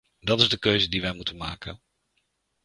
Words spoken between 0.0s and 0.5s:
Dat is